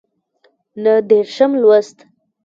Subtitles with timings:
[0.83, 1.97] نهه دیرشم لوست